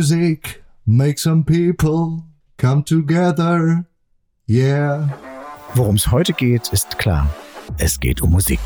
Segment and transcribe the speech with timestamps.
[0.00, 2.22] music, make some people
[2.56, 3.84] come together.
[4.48, 5.10] Yeah.
[5.74, 7.28] Worum es heute geht, ist klar.
[7.76, 8.60] Es geht um Musik.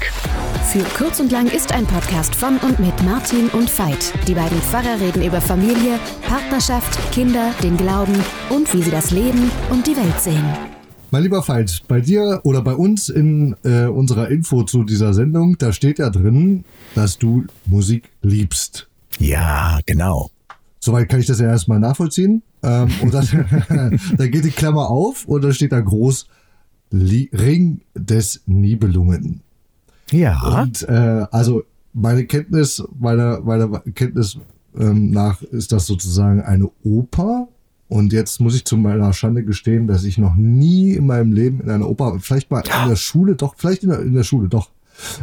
[0.70, 4.12] Für Kurz und Lang ist ein Podcast von und mit Martin und Veit.
[4.28, 8.14] Die beiden Pfarrer reden über Familie, Partnerschaft, Kinder, den Glauben
[8.50, 10.44] und wie sie das Leben und die Welt sehen.
[11.10, 15.58] Mein lieber Veit, bei dir oder bei uns in äh, unserer Info zu dieser Sendung,
[15.58, 16.64] da steht ja drin,
[16.94, 18.86] dass du Musik liebst.
[19.18, 20.30] Ja, genau.
[20.84, 22.42] Soweit kann ich das ja erstmal nachvollziehen.
[22.62, 23.26] Ähm, und dann,
[24.18, 26.26] dann geht die Klammer auf und dann steht da groß
[26.92, 29.40] Ring des Nibelungen.
[30.10, 30.60] Ja.
[30.60, 31.62] Und äh, also
[31.94, 34.38] meine Kenntnis, meiner, meiner Kenntnis
[34.76, 37.48] ähm, nach ist das sozusagen eine Oper.
[37.88, 41.62] Und jetzt muss ich zu meiner Schande gestehen, dass ich noch nie in meinem Leben
[41.62, 44.48] in einer Oper, vielleicht mal in der Schule, doch, vielleicht in der, in der Schule,
[44.48, 44.68] doch.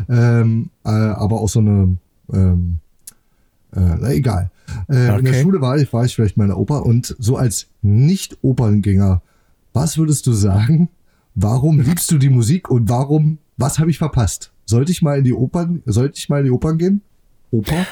[0.10, 1.98] Ähm, äh, aber auch so eine,
[2.34, 2.78] ähm,
[3.76, 4.52] äh, na egal.
[4.88, 5.20] Äh, Okay.
[5.20, 7.68] In der Schule war ich, war ich vielleicht mal in der Oper und so als
[7.82, 9.22] Nicht-Operngänger,
[9.74, 10.90] was würdest du sagen?
[11.36, 14.52] Warum liebst du die Musik und warum, was habe ich verpasst?
[14.66, 17.02] Sollte ich mal in die Opern, sollte ich mal in die Opern gehen?
[17.52, 17.86] Oper?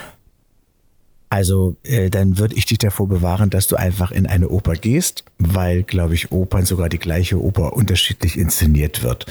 [1.32, 5.24] Also, äh, dann würde ich dich davor bewahren, dass du einfach in eine Oper gehst,
[5.38, 9.28] weil, glaube ich, Opern sogar die gleiche Oper unterschiedlich inszeniert wird.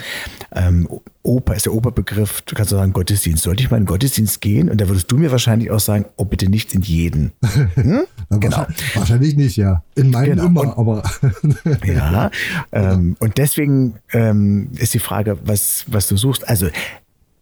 [0.55, 0.89] Ähm,
[1.25, 3.43] Oper ist der Operbegriff, du kannst sagen Gottesdienst.
[3.43, 4.71] Sollte ich mal in den Gottesdienst gehen?
[4.71, 7.33] Und da würdest du mir wahrscheinlich auch sagen, oh, bitte nicht in jeden.
[7.75, 8.03] Hm?
[8.31, 8.67] Genau.
[8.95, 9.83] Wahrscheinlich, nicht, ja.
[9.95, 10.47] In meinen Genau.
[10.47, 11.03] immer, aber
[11.85, 12.31] Ja,
[12.73, 16.47] ähm, und deswegen ähm, ist die Frage, was, was du suchst.
[16.49, 16.69] Also,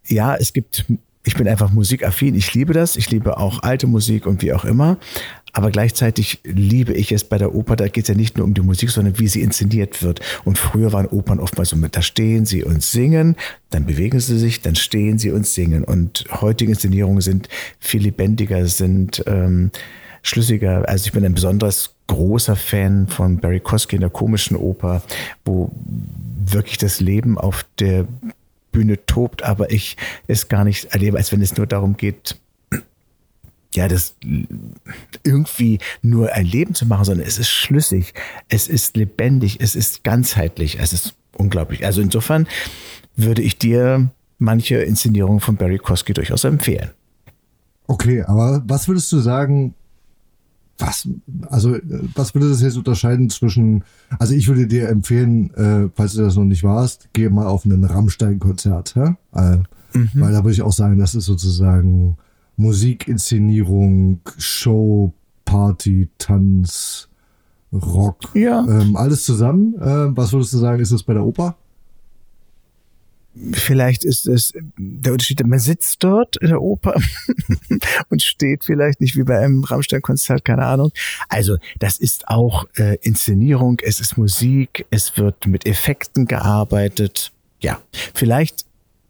[0.07, 0.87] ja, es gibt,
[1.27, 4.65] ich bin einfach musikaffin, ich liebe das, ich liebe auch alte Musik und wie auch
[4.65, 4.97] immer,
[5.53, 8.55] aber gleichzeitig liebe ich es bei der Oper, da geht es ja nicht nur um
[8.55, 10.21] die Musik, sondern wie sie inszeniert wird.
[10.45, 13.37] Und früher waren Opern oftmals so mit, da stehen sie und singen,
[13.71, 15.83] dann bewegen sie sich, dann stehen sie und singen.
[15.83, 17.49] Und heutige Inszenierungen sind
[17.81, 19.71] viel lebendiger, sind ähm,
[20.23, 20.87] schlüssiger.
[20.89, 25.03] Also ich bin ein besonders großer Fan von Barry Kosky in der komischen Oper,
[25.47, 25.73] wo
[26.45, 28.07] wirklich das Leben auf der
[28.77, 29.97] Bühne tobt, aber ich
[30.27, 32.37] es gar nicht erlebe, als wenn es nur darum geht,
[33.75, 34.17] ja, das
[35.23, 38.12] irgendwie nur erleben zu machen, sondern es ist schlüssig,
[38.49, 41.87] es ist lebendig, es ist ganzheitlich, es ist unglaublich.
[41.87, 42.47] Also insofern
[43.17, 46.91] würde ich dir manche Inszenierungen von Barry Kosky durchaus empfehlen.
[47.87, 49.75] okay, aber was würdest du sagen,
[50.78, 51.09] was,
[51.48, 51.81] also, äh,
[52.14, 53.84] was würde das jetzt unterscheiden zwischen,
[54.19, 57.64] also ich würde dir empfehlen, äh, falls du das noch nicht warst, geh mal auf
[57.64, 59.16] ein Rammstein-Konzert, ja?
[59.34, 59.59] Äh,
[60.14, 62.16] weil da würde ich auch sagen, das ist sozusagen
[62.56, 65.12] Musik, Inszenierung, Show,
[65.47, 67.08] Party, Tanz,
[67.72, 68.64] Rock, Ja.
[68.69, 69.75] ähm, alles zusammen.
[69.81, 71.56] Äh, was würdest du sagen, ist das bei der Oper?
[73.53, 76.95] Vielleicht ist es der Unterschied, man sitzt dort in der Oper
[78.09, 80.91] und steht vielleicht nicht wie bei einem Rammstein-Konzert, keine Ahnung.
[81.29, 87.33] Also das ist auch äh, Inszenierung, es ist Musik, es wird mit Effekten gearbeitet.
[87.61, 87.81] Ja,
[88.15, 88.65] vielleicht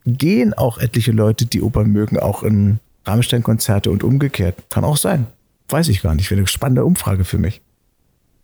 [0.06, 4.56] gehen auch etliche Leute, die Oper mögen, auch in Rammstein-Konzerte und umgekehrt.
[4.70, 5.26] Kann auch sein.
[5.68, 6.30] Weiß ich gar nicht.
[6.30, 7.60] Wäre eine spannende Umfrage für mich.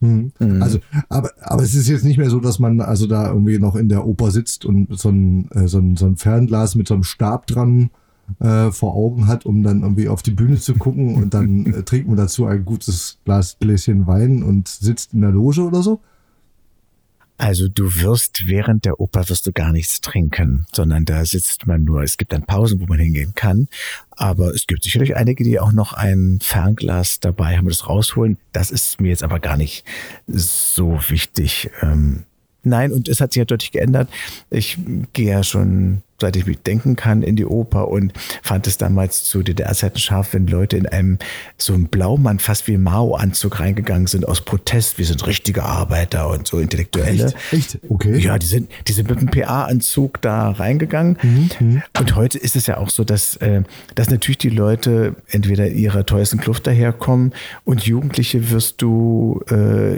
[0.03, 0.33] Mhm.
[0.61, 3.77] Also, aber, aber es ist jetzt nicht mehr so, dass man also da irgendwie noch
[3.77, 6.95] in der Oper sitzt und so ein, äh, so ein, so ein Fernglas mit so
[6.95, 7.91] einem Stab dran
[8.41, 11.83] äh, vor Augen hat, um dann irgendwie auf die Bühne zu gucken und dann äh,
[11.85, 16.01] trinkt man dazu ein gutes Glas Gläschen Wein und sitzt in der Loge oder so.
[17.43, 21.83] Also du wirst während der Oper wirst du gar nichts trinken, sondern da sitzt man
[21.83, 22.05] nur.
[22.05, 23.67] Es gibt dann Pausen, wo man hingehen kann,
[24.13, 28.39] aber es gibt sicherlich einige, die auch noch ein Fernglas dabei haben das rausholen.
[28.53, 29.85] Das ist mir jetzt aber gar nicht
[30.29, 31.69] so wichtig.
[31.81, 32.27] Ähm,
[32.63, 34.09] nein, und es hat sich ja deutlich geändert.
[34.49, 34.79] Ich
[35.13, 38.13] gehe ja schon seit ich mich denken kann, in die Oper und
[38.43, 41.19] fand es damals zu DDR-Zeiten scharf, wenn Leute in einem
[41.59, 44.99] so einem Blaumann, fast wie Mao-Anzug reingegangen sind aus Protest.
[44.99, 47.35] Wir sind richtige Arbeiter und so Intellektuelle.
[47.51, 47.79] Echt?
[47.89, 48.19] Okay.
[48.19, 51.19] Ja, die sind, die sind mit dem PA-Anzug da reingegangen.
[51.99, 53.63] Und heute ist es ja auch so, dass, äh,
[53.97, 57.33] dass natürlich die Leute entweder in ihrer teuersten Kluft daherkommen
[57.65, 59.97] und Jugendliche wirst du, äh,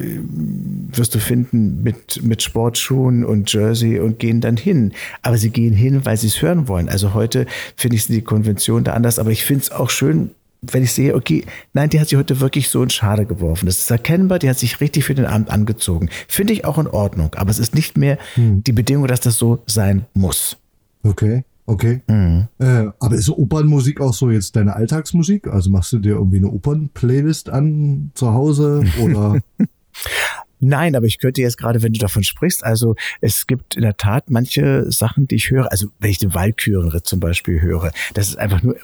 [0.97, 4.93] wirst du finden mit, mit Sportschuhen und Jersey und gehen dann hin.
[5.21, 6.89] Aber sie gehen hin, weil sie es hören wollen.
[6.89, 7.47] Also heute
[7.77, 10.31] finde ich die Konvention da anders, aber ich finde es auch schön,
[10.73, 13.67] wenn ich sehe, okay, nein, die hat sich heute wirklich so in Schade geworfen.
[13.67, 16.09] Das ist erkennbar, die hat sich richtig für den Abend angezogen.
[16.29, 19.63] Finde ich auch in Ordnung, aber es ist nicht mehr die Bedingung, dass das so
[19.67, 20.57] sein muss.
[21.03, 21.45] Okay.
[21.67, 22.03] Okay.
[22.07, 25.47] Äh, aber ist Opernmusik auch so jetzt deine Alltagsmusik?
[25.47, 29.39] Also machst du dir irgendwie eine Opern-Playlist an zu Hause oder?
[30.61, 33.97] Nein, aber ich könnte jetzt gerade, wenn du davon sprichst, also es gibt in der
[33.97, 38.29] Tat manche Sachen, die ich höre, also wenn ich den Walkürenritt zum Beispiel höre, das
[38.29, 38.77] ist einfach nur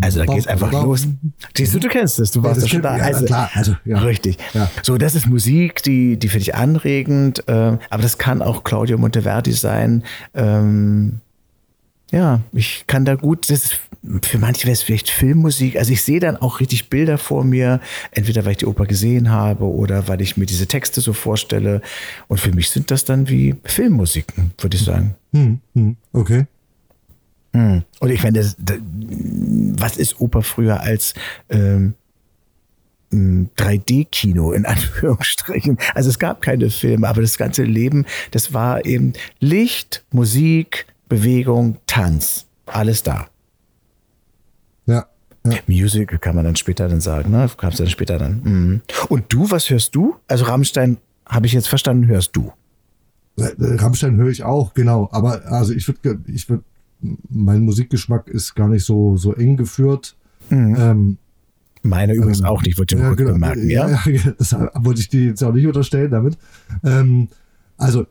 [0.00, 1.06] also da geht es einfach los.
[1.56, 2.90] Siehst du, du kennst es, du warst ja, schon da.
[2.90, 3.98] Also, klar, also, ja.
[3.98, 4.38] Richtig.
[4.54, 4.70] Ja.
[4.82, 8.98] So, das ist Musik, die, die finde ich anregend, äh, aber das kann auch Claudio
[8.98, 10.04] Monteverdi sein.
[10.34, 11.20] Ähm,
[12.10, 13.80] ja, ich kann da gut, das ist,
[14.22, 15.76] für manche wäre es vielleicht Filmmusik.
[15.76, 17.80] Also ich sehe dann auch richtig Bilder vor mir,
[18.12, 21.82] entweder weil ich die Oper gesehen habe oder weil ich mir diese Texte so vorstelle.
[22.26, 25.16] Und für mich sind das dann wie Filmmusiken, würde ich sagen.
[25.32, 26.46] Hm, hm, okay.
[27.52, 27.82] Hm.
[28.00, 28.40] Und ich meine,
[29.78, 31.12] was ist Oper früher als
[31.50, 31.94] ähm,
[33.12, 35.78] 3D-Kino in Anführungsstrichen.
[35.94, 41.78] Also es gab keine Filme, aber das ganze Leben, das war eben Licht, Musik, Bewegung,
[41.86, 43.26] Tanz, alles da.
[44.86, 45.06] Ja.
[45.46, 45.58] ja.
[45.66, 47.48] Music kann man dann später dann sagen, ne?
[47.56, 48.40] Kam dann später dann.
[48.42, 48.80] Mhm.
[49.08, 50.16] Und du, was hörst du?
[50.26, 52.52] Also Rammstein, habe ich jetzt verstanden, hörst du?
[53.36, 55.08] Rammstein höre ich auch, genau.
[55.12, 56.64] Aber also ich würde, ich würde,
[57.28, 60.16] mein Musikgeschmack ist gar nicht so, so eng geführt.
[60.50, 60.76] Mhm.
[60.78, 61.18] Ähm,
[61.82, 63.88] Meine übrigens ähm, auch nicht, wollte ich ja, genau, bemerken, ja?
[64.06, 64.32] ja?
[64.36, 66.36] das wollte ich dir jetzt auch nicht unterstellen damit.
[66.82, 67.28] Ähm,
[67.76, 68.06] also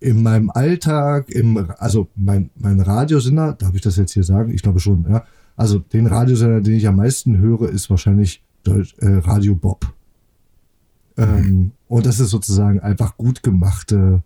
[0.00, 4.52] in meinem Alltag, im, also mein, mein Radiosender, darf ich das jetzt hier sagen?
[4.52, 5.24] Ich glaube schon, ja.
[5.56, 9.92] Also den Radiosender, den ich am meisten höre, ist wahrscheinlich Deutsch, äh, Radio Bob.
[11.18, 14.22] Ähm, und das ist sozusagen einfach gut gemachte,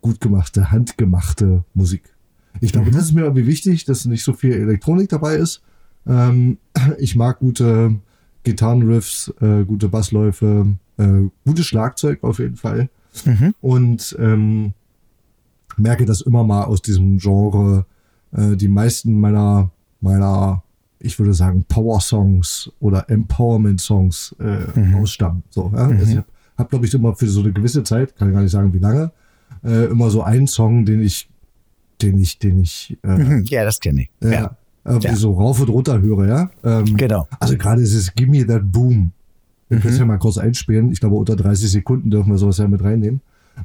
[0.00, 2.02] gut gemachte, handgemachte Musik.
[2.60, 2.94] Ich glaube, mhm.
[2.94, 5.62] das ist mir irgendwie wichtig, dass nicht so viel Elektronik dabei ist.
[6.06, 6.58] Ähm,
[6.98, 7.96] ich mag gute
[8.44, 10.66] Gitarrenriffs, äh, gute Bassläufe,
[10.98, 12.90] äh, gutes Schlagzeug auf jeden Fall.
[13.24, 13.54] Mhm.
[13.60, 14.72] Und ähm,
[15.80, 17.86] merke das immer mal aus diesem Genre.
[18.32, 20.62] Äh, die meisten meiner, meiner,
[20.98, 24.94] ich würde sagen, Power-Songs oder Empowerment-Songs äh, mhm.
[24.96, 25.42] ausstammen.
[25.50, 25.86] So, ja?
[25.86, 25.98] Mhm.
[25.98, 26.26] Also ich habe,
[26.58, 28.78] hab, glaube ich, immer für so eine gewisse Zeit, kann ich gar nicht sagen, wie
[28.78, 29.12] lange,
[29.64, 31.28] äh, immer so einen Song, den ich,
[32.02, 32.96] den ich, den ich.
[33.02, 33.44] Äh, mhm.
[33.44, 34.10] Ja, das kenne ich.
[34.20, 34.56] ja.
[34.84, 35.16] Irgendwie ja.
[35.16, 36.50] so rauf und runter höre, ja.
[36.64, 37.28] Ähm, genau.
[37.38, 39.12] Also gerade ist es Gimme That Boom.
[39.68, 39.82] Wir mhm.
[39.82, 40.90] können es ja mal kurz einspielen.
[40.90, 43.20] Ich glaube, unter 30 Sekunden dürfen wir sowas ja mit reinnehmen.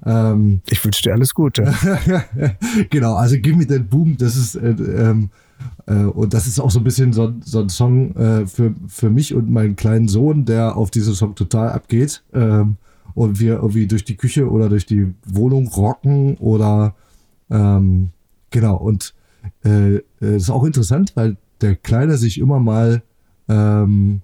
[0.06, 1.74] Ähm, ich wünsche dir alles Gute.
[2.90, 5.30] genau, also Give Me That Boom, das ist äh, ähm,
[5.88, 9.10] äh, und das ist auch so ein bisschen so, so ein Song äh, für, für
[9.10, 12.24] mich und meinen kleinen Sohn, der auf diesen Song total abgeht.
[12.34, 12.78] Ähm,
[13.14, 16.96] und wir irgendwie durch die Küche oder durch die Wohnung rocken oder
[17.50, 18.10] ähm,
[18.52, 18.76] genau.
[18.76, 19.14] Und
[19.64, 23.04] äh, das äh, ist auch interessant, weil der Kleine sich immer mal
[23.48, 24.22] ähm,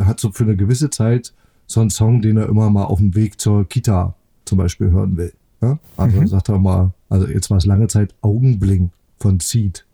[0.00, 1.34] hat so für eine gewisse Zeit
[1.66, 4.14] so einen Song, den er immer mal auf dem Weg zur Kita
[4.46, 5.32] zum Beispiel hören will.
[5.60, 5.78] Ja?
[5.96, 6.26] Also mhm.
[6.28, 9.84] sagt er mal, also jetzt war es lange Zeit Augenblink von Seed.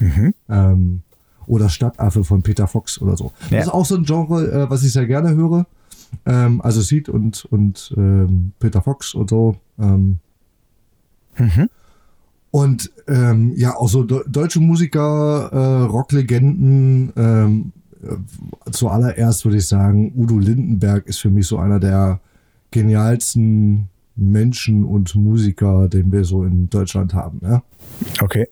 [0.00, 0.34] Mhm.
[0.48, 1.02] Ähm,
[1.46, 3.32] oder Stadtaffe von Peter Fox oder so.
[3.50, 3.58] Ja.
[3.58, 5.66] Das ist auch so ein Genre, äh, was ich sehr gerne höre.
[6.26, 9.56] Ähm, also Seed und, und ähm, Peter Fox und so.
[9.78, 10.18] Ähm.
[11.36, 11.68] Mhm.
[12.50, 17.12] Und ähm, ja, auch so deutsche Musiker, äh, Rocklegenden.
[17.16, 17.72] Ähm,
[18.02, 22.20] äh, zuallererst würde ich sagen, Udo Lindenberg ist für mich so einer der
[22.70, 27.40] genialsten Menschen und Musiker, den wir so in Deutschland haben.
[27.42, 27.62] Ja?
[28.20, 28.48] Okay.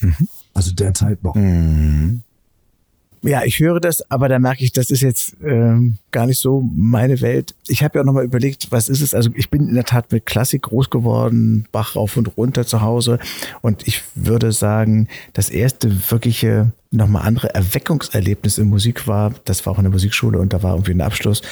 [0.00, 0.28] Mhm.
[0.54, 1.34] Also derzeit noch.
[1.34, 2.22] Mhm.
[3.26, 6.64] Ja, ich höre das, aber da merke ich, das ist jetzt ähm, gar nicht so
[6.74, 7.54] meine Welt.
[7.66, 9.14] Ich habe ja auch nochmal überlegt, was ist es?
[9.14, 12.82] Also ich bin in der Tat mit Klassik groß geworden, Bach rauf und runter zu
[12.82, 13.18] Hause.
[13.62, 19.72] Und ich würde sagen, das erste wirkliche nochmal andere Erweckungserlebnis in Musik war, das war
[19.72, 21.42] auch in der Musikschule und da war irgendwie ein Abschluss.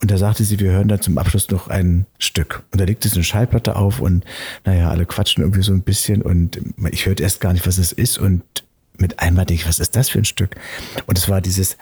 [0.00, 2.62] Und da sagte sie, wir hören dann zum Abschluss noch ein Stück.
[2.72, 4.24] Und da legte sie eine Schallplatte auf und
[4.64, 6.60] naja, alle quatschen irgendwie so ein bisschen und
[6.90, 8.42] ich hörte erst gar nicht, was es ist und
[8.98, 10.56] mit einmal denke ich, was ist das für ein Stück?
[11.06, 11.76] Und es war dieses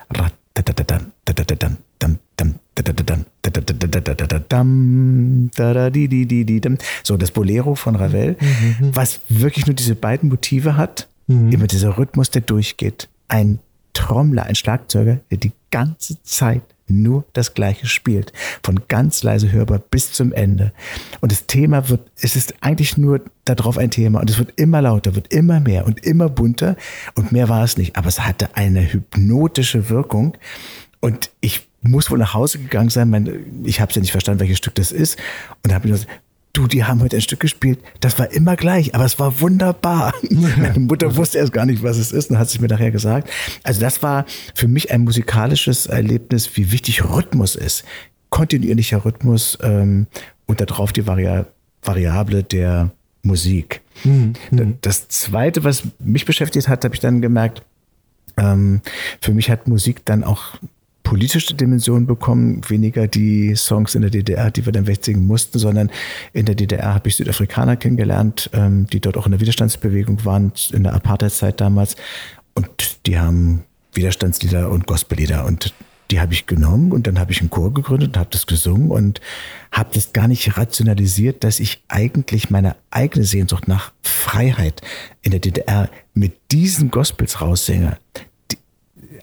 [7.02, 8.37] so das Bolero von Ravel,
[8.81, 13.09] was wirklich nur diese beiden Motive hat, immer dieser Rhythmus, der durchgeht.
[13.28, 13.59] Ein
[13.95, 18.33] Trommler, ein Schlagzeuger, der die ganze Zeit nur das Gleiche spielt.
[18.62, 20.73] Von ganz leise hörbar bis zum Ende.
[21.21, 24.83] Und das Thema wird, es ist eigentlich nur darauf ein Thema und es wird immer
[24.83, 26.77] lauter, wird immer mehr und immer bunter
[27.15, 27.97] und mehr war es nicht.
[27.97, 30.37] Aber es hatte eine hypnotische Wirkung
[31.01, 33.11] und ich muss wohl nach Hause gegangen sein.
[33.11, 35.19] Mein, ich habe es ja nicht verstanden, welches Stück das ist
[35.65, 36.11] und habe mir gesagt,
[36.52, 40.12] du, die haben heute ein Stück gespielt, das war immer gleich, aber es war wunderbar.
[40.30, 43.30] Meine Mutter wusste erst gar nicht, was es ist und hat es mir nachher gesagt.
[43.62, 47.85] Also das war für mich ein musikalisches Erlebnis, wie wichtig Rhythmus ist.
[48.30, 50.06] Kontinuierlicher Rhythmus ähm,
[50.47, 51.44] und darauf die Vari
[51.82, 52.92] Variable der
[53.23, 53.80] Musik.
[54.04, 54.35] Mhm.
[54.80, 57.62] Das Zweite, was mich beschäftigt hat, habe ich dann gemerkt,
[58.37, 58.80] ähm,
[59.21, 60.59] für mich hat Musik dann auch
[61.12, 65.90] politische Dimension bekommen, weniger die Songs in der DDR, die wir dann wegsingen mussten, sondern
[66.33, 70.54] in der DDR habe ich Südafrikaner kennengelernt, ähm, die dort auch in der Widerstandsbewegung waren,
[70.73, 71.97] in der Apartheidzeit damals.
[72.54, 75.75] Und die haben Widerstandslieder und Gospellieder und
[76.11, 78.90] die habe ich genommen und dann habe ich einen Chor gegründet und habe das gesungen
[78.90, 79.21] und
[79.71, 84.81] habe das gar nicht rationalisiert, dass ich eigentlich meine eigene Sehnsucht nach Freiheit
[85.21, 87.99] in der DDR mit diesen Gospels raussinge.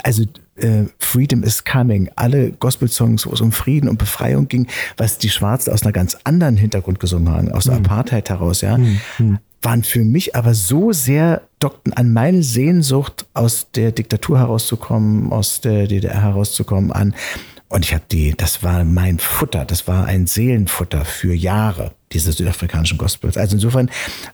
[0.04, 0.24] Also
[0.56, 5.30] äh, Freedom is Coming, alle Gospel-Songs, wo es um Frieden und Befreiung ging, was die
[5.30, 7.86] Schwarzen aus einer ganz anderen Hintergrund gesungen haben, aus der mhm.
[7.86, 8.78] Apartheid heraus, ja.
[8.78, 15.32] Mhm waren für mich aber so sehr dockten an meine Sehnsucht, aus der Diktatur herauszukommen,
[15.32, 17.14] aus der DDR herauszukommen an.
[17.70, 22.32] Und ich habe die, das war mein Futter, das war ein Seelenfutter für Jahre, diese
[22.32, 23.38] südafrikanischen Gospels.
[23.38, 23.92] Also insofern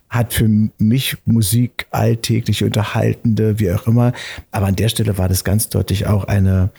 [0.10, 4.14] hat für mich Musik alltägliche, unterhaltende, wie auch immer.
[4.52, 6.70] Aber an der Stelle war das ganz deutlich auch eine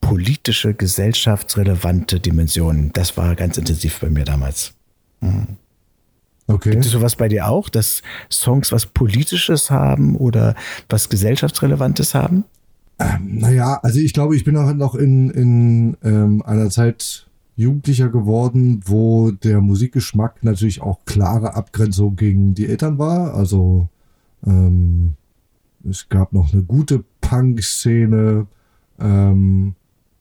[0.00, 2.90] politische, gesellschaftsrelevante Dimension.
[2.92, 4.74] Das war ganz intensiv bei mir damals.
[5.20, 5.56] Mhm.
[6.46, 6.70] Okay.
[6.70, 10.54] Gibt es sowas bei dir auch, dass Songs was Politisches haben oder
[10.88, 12.44] was Gesellschaftsrelevantes haben?
[12.98, 18.08] Ähm, naja, also ich glaube, ich bin auch noch in, in ähm, einer Zeit Jugendlicher
[18.08, 23.34] geworden, wo der Musikgeschmack natürlich auch klare Abgrenzung gegen die Eltern war.
[23.34, 23.88] Also
[24.46, 25.14] ähm,
[25.88, 28.46] es gab noch eine gute Punk-Szene,
[28.98, 29.74] ähm,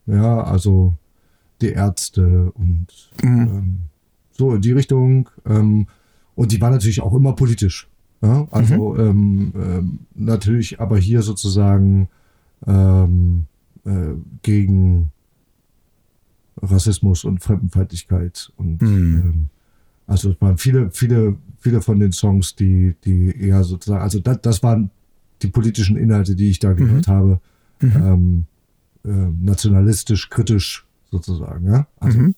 [0.06, 0.94] ja, also
[1.62, 2.88] die Ärzte und
[3.24, 3.40] mhm.
[3.40, 3.78] ähm,
[4.32, 5.30] so in die Richtung.
[5.46, 5.88] Ähm,
[6.36, 7.90] und die war natürlich auch immer politisch.
[8.22, 8.48] Ja?
[8.52, 9.00] Also mhm.
[9.00, 12.10] ähm, ähm, natürlich aber hier sozusagen
[12.68, 13.46] ähm,
[13.86, 15.12] äh, gegen
[16.62, 18.52] Rassismus und Fremdenfeindlichkeit.
[18.58, 18.90] Und mhm.
[18.90, 19.46] ähm,
[20.08, 24.42] also es waren viele, viele, viele von den Songs, die, die eher sozusagen, also das,
[24.42, 24.92] das waren
[25.42, 27.12] die politischen Inhalte, die ich da gehört mhm.
[27.12, 27.42] habe.
[27.82, 27.92] Mhm.
[27.96, 28.46] Ähm,
[29.04, 31.88] äh, nationalistisch, kritisch sozusagen, ja.
[32.00, 32.36] Also mhm.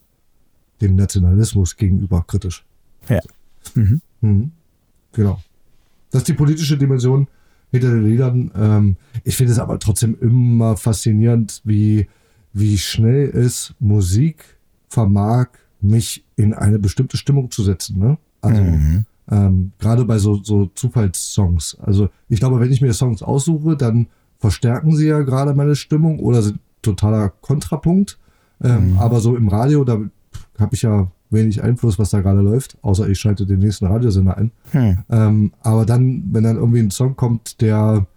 [0.81, 2.65] dem Nationalismus gegenüber kritisch.
[3.07, 3.19] Ja.
[3.75, 4.01] Mhm.
[4.22, 4.51] Mhm.
[5.13, 5.41] Genau.
[6.12, 7.27] Das ist die politische Dimension
[7.71, 8.51] hinter den Liedern.
[8.55, 12.07] Ähm, ich finde es aber trotzdem immer faszinierend, wie,
[12.53, 14.57] wie schnell es Musik
[14.89, 15.47] vermag,
[15.81, 18.00] mich in eine bestimmte Stimmung zu setzen.
[18.00, 18.17] Ne?
[18.41, 19.05] Also mhm.
[19.29, 21.77] ähm, gerade bei so, so Zufallssongs.
[21.81, 24.07] Also ich glaube, wenn ich mir Songs aussuche, dann
[24.39, 28.17] verstärken sie ja gerade meine Stimmung oder sind totaler Kontrapunkt.
[28.63, 29.00] Ähm, mhm.
[29.00, 30.00] Aber so im Radio, da
[30.57, 34.38] habe ich ja wenig Einfluss, was da gerade läuft, außer ich schalte den nächsten Radiosender
[34.38, 34.51] ein.
[34.72, 34.98] Hm.
[35.10, 38.07] Ähm, aber dann, wenn dann irgendwie ein Song kommt, der,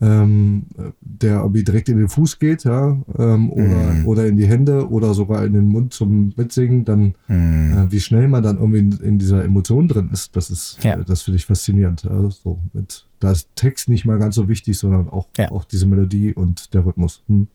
[0.00, 0.66] ähm,
[1.00, 4.06] der irgendwie direkt in den Fuß geht, ja, ähm, oder, hm.
[4.06, 7.72] oder in die Hände oder sogar in den Mund zum Mitsingen, dann hm.
[7.72, 10.94] äh, wie schnell man dann irgendwie in, in, dieser Emotion drin ist, das ist, ja.
[10.94, 12.02] äh, das finde ich faszinierend.
[12.04, 15.50] Ja, so mit, da ist Text nicht mal ganz so wichtig, sondern auch, ja.
[15.50, 17.22] auch diese Melodie und der Rhythmus.
[17.28, 17.48] Hm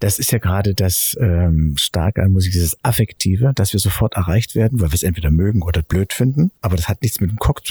[0.00, 4.54] das ist ja gerade das ähm, Starke an Musik, dieses Affektive, dass wir sofort erreicht
[4.54, 6.50] werden, weil wir es entweder mögen oder blöd finden.
[6.62, 7.62] Aber das hat nichts mit dem Kopf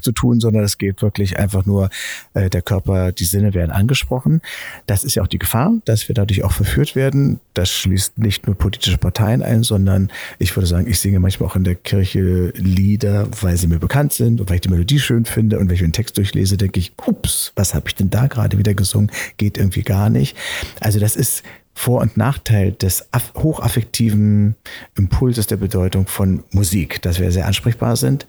[0.00, 1.88] zu, tun, sondern es geht wirklich einfach nur,
[2.34, 4.42] äh, der Körper, die Sinne werden angesprochen.
[4.86, 7.40] Das ist ja auch die Gefahr, dass wir dadurch auch verführt werden.
[7.54, 11.56] Das schließt nicht nur politische Parteien ein, sondern ich würde sagen, ich singe manchmal auch
[11.56, 15.24] in der Kirche Lieder, weil sie mir bekannt sind und weil ich die Melodie schön
[15.24, 15.58] finde.
[15.58, 18.58] Und wenn ich den Text durchlese, denke ich, ups, was habe ich denn da gerade
[18.58, 19.10] wieder gesungen?
[19.38, 20.36] Geht irgendwie gar nicht.
[20.80, 21.42] Also das ist
[21.78, 24.56] vor- und Nachteil des hochaffektiven
[24.96, 28.26] Impulses der Bedeutung von Musik, dass wir sehr ansprechbar sind.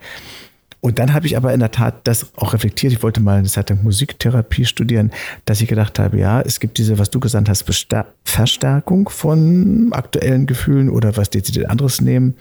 [0.82, 2.94] Und dann habe ich aber in der Tat das auch reflektiert.
[2.94, 5.12] Ich wollte mal eine Zeit lang Musiktherapie studieren,
[5.46, 9.90] dass ich gedacht habe, ja, es gibt diese, was du gesagt hast, Besta Verstärkung von
[9.94, 12.36] aktuellen Gefühlen oder was dezidiert anderes nehmen.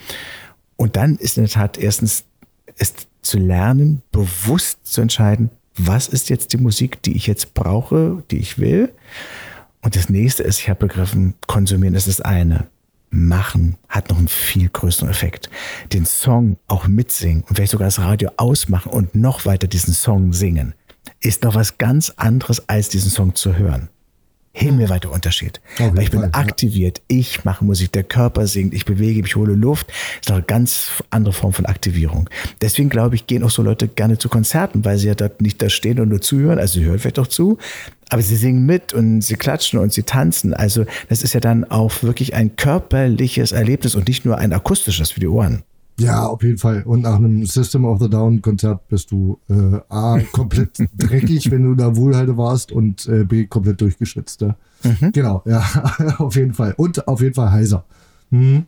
[0.77, 2.25] Und dann ist in der Tat erstens
[2.77, 8.23] es zu lernen, bewusst zu entscheiden, was ist jetzt die Musik, die ich jetzt brauche,
[8.31, 8.91] die ich will.
[9.89, 12.67] Und das nächste ist, ich habe begriffen, konsumieren ist das eine.
[13.09, 15.49] Machen hat noch einen viel größeren Effekt.
[15.95, 20.35] Den Song auch mitsingen und vielleicht sogar das Radio ausmachen und noch weiter diesen Song
[20.35, 20.75] singen,
[21.21, 23.89] ist noch was ganz anderes, als diesen Song zu hören
[24.53, 25.61] himmelweiter Unterschied.
[25.79, 29.89] Weil ich bin aktiviert, ich mache Musik, der Körper singt, ich bewege mich, hole Luft.
[29.89, 32.29] Das ist doch eine ganz andere Form von Aktivierung.
[32.61, 35.63] Deswegen glaube ich, gehen auch so Leute gerne zu Konzerten, weil sie ja dort nicht
[35.63, 36.59] da stehen und nur zuhören.
[36.59, 37.59] Also sie hören vielleicht auch zu,
[38.09, 40.55] aber sie singen mit und sie klatschen und sie tanzen.
[40.55, 45.13] Also das ist ja dann auch wirklich ein körperliches Erlebnis und nicht nur ein akustisches
[45.13, 45.63] für die Ohren.
[45.99, 46.83] Ja, auf jeden Fall.
[46.85, 51.65] Und nach einem System of the Down Konzert bist du äh, A, komplett dreckig, wenn
[51.65, 54.41] du da Wohlhalte warst und äh, B, komplett durchgeschwitzt.
[54.43, 54.57] Ja.
[54.85, 55.13] Mhm.
[55.13, 55.65] Genau, ja,
[56.19, 56.75] auf jeden Fall.
[56.77, 57.85] Und auf jeden Fall heiser.
[58.31, 58.67] Mhm.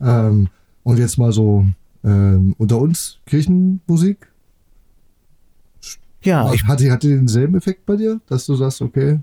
[0.00, 0.48] Ähm,
[0.84, 1.66] und jetzt mal so
[2.04, 4.30] ähm, unter uns Kirchenmusik.
[6.22, 6.52] Ja.
[6.52, 9.18] Ich hatte, hatte denselben Effekt bei dir, dass du sagst, okay.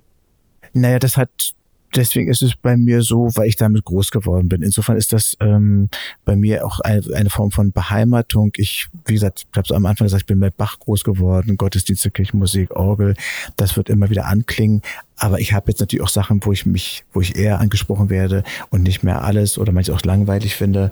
[0.74, 1.54] Naja, das hat
[1.95, 4.61] deswegen ist es bei mir so, weil ich damit groß geworden bin.
[4.61, 5.89] Insofern ist das ähm,
[6.25, 8.51] bei mir auch eine, eine Form von Beheimatung.
[8.57, 11.57] Ich, wie gesagt, ich habe es am Anfang gesagt, ich bin mit Bach groß geworden,
[11.57, 13.15] Gottesdienste, Kirchenmusik, Orgel,
[13.55, 14.81] das wird immer wieder anklingen.
[15.17, 18.43] Aber ich habe jetzt natürlich auch Sachen, wo ich mich, wo ich eher angesprochen werde
[18.69, 20.91] und nicht mehr alles oder manchmal auch langweilig finde.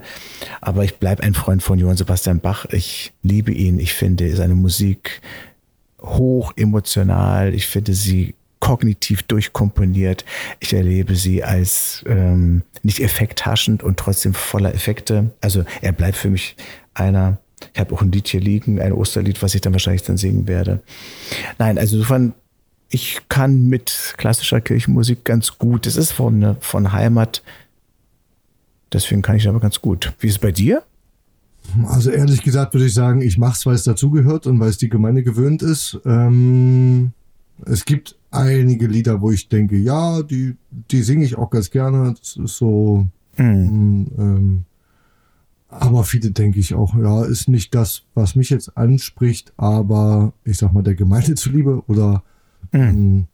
[0.60, 2.64] Aber ich bleibe ein Freund von Johann Sebastian Bach.
[2.70, 3.78] Ich liebe ihn.
[3.78, 5.20] Ich finde seine Musik
[6.00, 7.54] hoch emotional.
[7.54, 8.34] Ich finde sie
[8.64, 10.24] kognitiv durchkomponiert.
[10.58, 15.32] Ich erlebe sie als ähm, nicht effekthaschend und trotzdem voller Effekte.
[15.42, 16.56] Also er bleibt für mich
[16.94, 17.36] einer.
[17.74, 20.48] Ich habe auch ein Lied hier liegen, ein Osterlied, was ich dann wahrscheinlich dann singen
[20.48, 20.82] werde.
[21.58, 22.32] Nein, also insofern,
[22.88, 25.86] ich kann mit klassischer Kirchenmusik ganz gut.
[25.86, 27.42] Es ist von, von Heimat.
[28.94, 30.14] Deswegen kann ich aber ganz gut.
[30.20, 30.82] Wie ist es bei dir?
[31.86, 34.78] Also ehrlich gesagt würde ich sagen, ich mache es, weil es dazugehört und weil es
[34.78, 35.98] die Gemeinde gewöhnt ist.
[36.06, 37.12] Ähm,
[37.66, 40.56] es gibt einige Lieder, wo ich denke, ja, die,
[40.90, 42.14] die singe ich auch ganz gerne.
[42.18, 43.06] Das ist so.
[43.36, 44.10] Mhm.
[44.18, 44.64] Ähm,
[45.68, 50.58] aber viele denke ich auch, ja, ist nicht das, was mich jetzt anspricht, aber ich
[50.58, 52.22] sag mal, der Gemeinde zuliebe oder
[52.72, 53.26] mhm.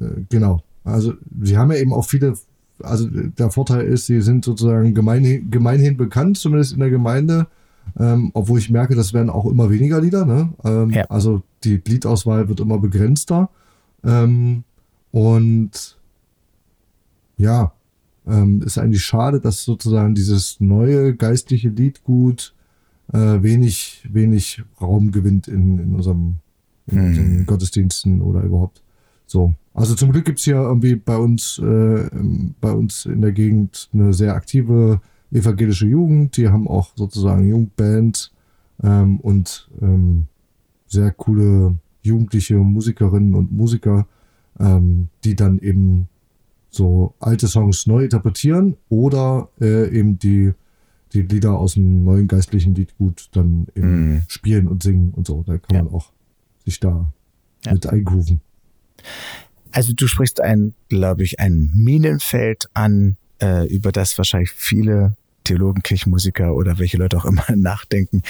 [0.00, 0.62] äh, genau.
[0.84, 2.34] Also sie haben ja eben auch viele,
[2.82, 7.46] also der Vorteil ist, sie sind sozusagen gemeinhin, gemeinhin bekannt, zumindest in der Gemeinde.
[7.98, 10.24] Ähm, obwohl ich merke, das werden auch immer weniger Lieder.
[10.24, 10.52] Ne?
[10.64, 11.04] Ähm, ja.
[11.10, 13.50] Also die Liedauswahl wird immer begrenzter.
[14.04, 14.64] Ähm,
[15.10, 15.98] und
[17.36, 17.72] ja,
[18.26, 22.54] ähm, ist eigentlich schade, dass sozusagen dieses neue geistliche Liedgut
[23.12, 26.36] äh, wenig, wenig Raum gewinnt in, in unserem
[26.86, 27.46] in hm.
[27.46, 28.82] Gottesdiensten oder überhaupt
[29.26, 29.54] so.
[29.72, 32.08] Also zum Glück gibt es hier irgendwie bei uns, äh,
[32.60, 35.00] bei uns in der Gegend eine sehr aktive
[35.32, 36.36] evangelische Jugend.
[36.36, 38.32] Die haben auch sozusagen Jugendband
[38.82, 40.26] ähm, und ähm,
[40.86, 44.06] sehr coole jugendliche Musikerinnen und Musiker,
[44.60, 46.08] ähm, die dann eben
[46.70, 50.52] so alte Songs neu interpretieren oder äh, eben die,
[51.12, 54.22] die Lieder aus dem neuen geistlichen Liedgut dann eben mm.
[54.28, 55.42] spielen und singen und so.
[55.46, 55.82] Da kann ja.
[55.84, 56.10] man auch
[56.64, 57.12] sich da
[57.64, 57.72] ja.
[57.72, 58.40] mit eingrooven.
[59.70, 65.82] Also du sprichst ein, glaube ich, ein Minenfeld an, äh, über das wahrscheinlich viele Theologen,
[65.82, 68.22] Kirchenmusiker oder welche Leute auch immer nachdenken.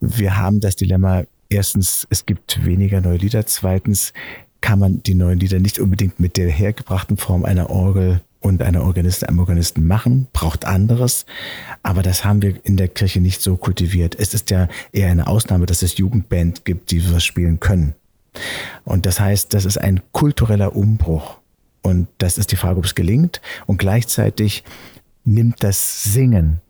[0.00, 3.46] Wir haben das Dilemma, erstens, es gibt weniger neue Lieder.
[3.46, 4.12] Zweitens
[4.60, 8.82] kann man die neuen Lieder nicht unbedingt mit der hergebrachten Form einer Orgel und einer
[8.82, 11.26] Organistin, einem Organisten machen, braucht anderes.
[11.82, 14.16] Aber das haben wir in der Kirche nicht so kultiviert.
[14.18, 17.94] Es ist ja eher eine Ausnahme, dass es Jugendband gibt, die sowas spielen können.
[18.84, 21.38] Und das heißt, das ist ein kultureller Umbruch.
[21.82, 23.40] Und das ist die Frage, ob es gelingt.
[23.66, 24.64] Und gleichzeitig
[25.24, 26.60] nimmt das Singen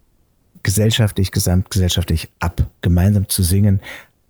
[0.62, 2.66] gesellschaftlich, gesamtgesellschaftlich ab.
[2.82, 3.80] Gemeinsam zu singen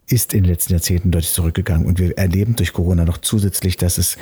[0.07, 3.99] ist in den letzten Jahrzehnten deutlich zurückgegangen und wir erleben durch Corona noch zusätzlich, dass
[3.99, 4.17] es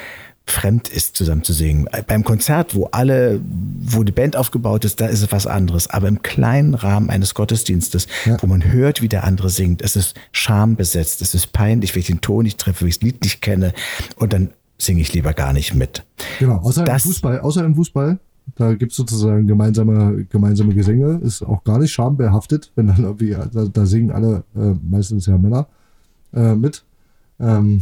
[0.46, 1.88] fremd ist, zusammen zu singen.
[2.06, 5.88] Beim Konzert, wo alle, wo die Band aufgebaut ist, da ist es was anderes.
[5.88, 8.36] Aber im kleinen Rahmen eines Gottesdienstes, ja.
[8.40, 12.06] wo man hört, wie der andere singt, es ist schambesetzt, es ist peinlich, wenn ich
[12.06, 13.72] den Ton nicht treffe, wenn ich das Lied nicht kenne
[14.16, 16.04] und dann singe ich lieber gar nicht mit.
[16.38, 18.18] Genau, außer das, im Fußball, außer im Fußball
[18.60, 23.30] da gibt es sozusagen gemeinsame, gemeinsame Gesänge, ist auch gar nicht schambehaftet, wenn dann irgendwie,
[23.30, 25.66] da, da singen alle, äh, meistens ja Männer,
[26.34, 26.84] äh, mit.
[27.38, 27.80] Ähm,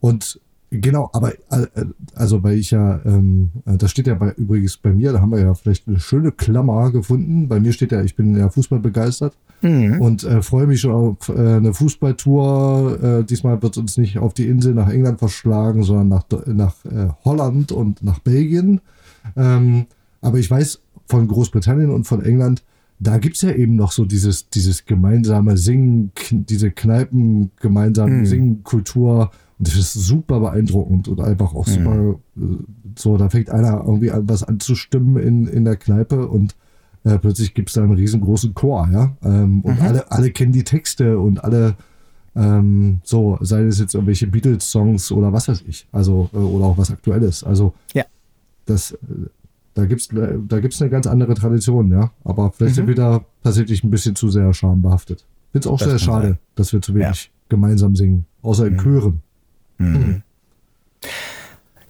[0.00, 1.66] und genau, aber äh,
[2.14, 5.40] also weil ich ja, ähm, das steht ja bei, übrigens bei mir, da haben wir
[5.40, 7.48] ja vielleicht eine schöne Klammer gefunden.
[7.48, 10.00] Bei mir steht ja, ich bin ja Fußball begeistert mhm.
[10.00, 13.02] und äh, freue mich schon auf äh, eine Fußballtour.
[13.02, 17.08] Äh, diesmal wird uns nicht auf die Insel nach England verschlagen, sondern nach, nach äh,
[17.26, 18.80] Holland und nach Belgien.
[19.36, 19.86] Ähm,
[20.20, 22.62] aber ich weiß von Großbritannien und von England,
[23.02, 28.26] da gibt es ja eben noch so dieses, dieses gemeinsame Singen, diese Kneipen, gemeinsame mhm.
[28.26, 29.30] Singen-Kultur.
[29.58, 32.66] Und das ist super beeindruckend und einfach auch super, mhm.
[32.96, 36.54] so, da fängt einer irgendwie an, was anzustimmen in, in der Kneipe und
[37.04, 39.16] äh, plötzlich gibt es da einen riesengroßen Chor, ja.
[39.24, 39.86] Ähm, und mhm.
[39.86, 41.74] alle, alle kennen die Texte und alle,
[42.36, 46.78] ähm, so, sei es jetzt irgendwelche Beatles-Songs oder was weiß ich, also, äh, oder auch
[46.78, 47.42] was Aktuelles.
[47.42, 48.04] Also, ja
[48.66, 48.96] das,
[49.74, 52.12] da gibt es da gibt's eine ganz andere Tradition, ja.
[52.24, 52.76] Aber vielleicht mhm.
[52.76, 55.24] sind wir da tatsächlich ein bisschen zu sehr schambehaftet.
[55.52, 56.38] Finde es auch das sehr schade, sein.
[56.54, 57.30] dass wir zu wenig ja.
[57.48, 58.78] gemeinsam singen, außer in mhm.
[58.78, 59.22] Chören.
[59.78, 59.86] Mhm.
[59.86, 60.22] mhm.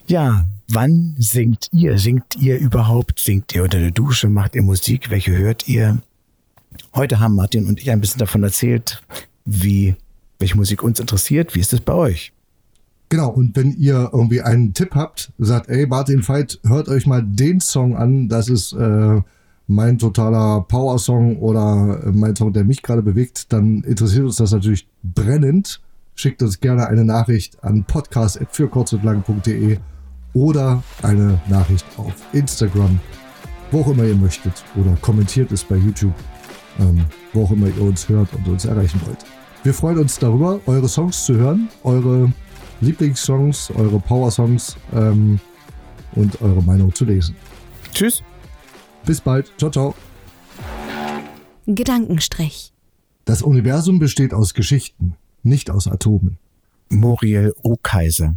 [0.08, 1.96] Ja, wann singt ihr?
[1.98, 3.20] Singt ihr überhaupt?
[3.20, 4.28] Singt ihr unter der Dusche?
[4.28, 5.10] Macht ihr Musik?
[5.10, 5.98] Welche hört ihr?
[6.94, 9.02] Heute haben Martin und ich ein bisschen davon erzählt,
[9.44, 9.94] wie
[10.38, 11.54] welche Musik uns interessiert.
[11.54, 12.32] Wie ist es bei euch?
[13.12, 17.22] Genau, und wenn ihr irgendwie einen Tipp habt, sagt, ey, Martin Veit, hört euch mal
[17.22, 19.20] den Song an, das ist äh,
[19.66, 24.52] mein totaler Power-Song oder äh, mein Song, der mich gerade bewegt, dann interessiert uns das
[24.52, 25.82] natürlich brennend.
[26.14, 29.76] Schickt uns gerne eine Nachricht an podcast.fürkurzundlang.de
[30.32, 32.98] oder eine Nachricht auf Instagram,
[33.72, 34.64] wo auch immer ihr möchtet.
[34.74, 36.14] Oder kommentiert es bei YouTube,
[36.80, 39.18] ähm, wo auch immer ihr uns hört und uns erreichen wollt.
[39.64, 42.32] Wir freuen uns darüber, eure Songs zu hören, eure
[42.82, 45.40] Lieblingssongs, eure Power-Songs ähm,
[46.14, 47.34] und eure Meinung zu lesen.
[47.94, 48.22] Tschüss.
[49.06, 49.52] Bis bald.
[49.56, 49.94] Ciao, ciao.
[51.66, 52.72] Gedankenstrich.
[53.24, 56.38] Das Universum besteht aus Geschichten, nicht aus Atomen.
[56.90, 57.76] Muriel O.
[57.80, 58.34] Kaiser.